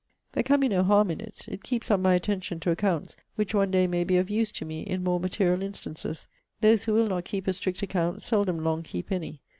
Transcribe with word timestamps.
There 0.31 0.41
can 0.41 0.59
be 0.59 0.67
no 0.67 0.81
harm 0.81 1.11
in 1.11 1.21
it. 1.21 1.47
It 1.47 1.61
keeps 1.63 1.91
up 1.91 1.99
my 1.99 2.15
attention 2.15 2.59
to 2.61 2.71
accounts; 2.71 3.15
which 3.35 3.53
one 3.53 3.69
day 3.69 3.85
may 3.85 4.03
be 4.03 4.17
of 4.17 4.31
use 4.31 4.51
to 4.53 4.65
me 4.65 4.81
in 4.81 5.03
more 5.03 5.19
material 5.19 5.61
instances. 5.61 6.27
Those 6.59 6.85
who 6.85 6.95
will 6.95 7.05
not 7.07 7.23
keep 7.25 7.45
a 7.47 7.53
strict 7.53 7.83
account, 7.83 8.23
seldom 8.23 8.63
long 8.63 8.81
keep 8.81 9.11
any. 9.11 9.41